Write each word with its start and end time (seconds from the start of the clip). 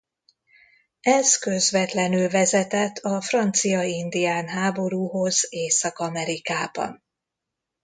Ez 1.01 1.37
közvetlenül 1.37 2.29
vezetett 2.29 2.97
a 2.97 3.21
francia-indián 3.21 4.47
háborúhoz 4.47 5.45
Észak-Amerikában. 5.49 7.03